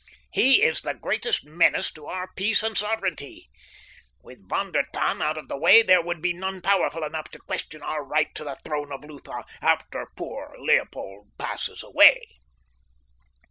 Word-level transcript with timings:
"He 0.31 0.63
is 0.63 0.81
the 0.81 0.95
greatest 0.95 1.45
menace 1.45 1.91
to 1.91 2.07
our 2.07 2.31
peace 2.35 2.63
and 2.63 2.75
sovereignty. 2.75 3.51
With 4.23 4.49
Von 4.49 4.71
der 4.71 4.85
Tann 4.91 5.21
out 5.21 5.37
of 5.37 5.47
the 5.47 5.55
way 5.59 5.83
there 5.83 6.01
would 6.01 6.23
be 6.23 6.33
none 6.33 6.59
powerful 6.59 7.03
enough 7.03 7.29
to 7.29 7.37
question 7.39 7.83
our 7.83 8.03
right 8.03 8.33
to 8.33 8.43
the 8.43 8.57
throne 8.65 8.91
of 8.91 9.03
Lutha—after 9.05 10.07
poor 10.17 10.55
Leopold 10.57 11.27
passes 11.37 11.83
away." 11.83 12.23